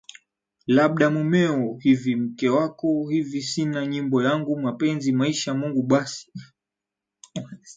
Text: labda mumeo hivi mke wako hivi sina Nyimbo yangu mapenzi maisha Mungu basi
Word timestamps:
labda 0.67 1.09
mumeo 1.09 1.77
hivi 1.79 2.15
mke 2.15 2.49
wako 2.49 3.09
hivi 3.09 3.41
sina 3.41 3.85
Nyimbo 3.87 4.23
yangu 4.23 4.59
mapenzi 4.59 5.11
maisha 5.11 5.53
Mungu 5.53 5.83
basi 5.83 6.31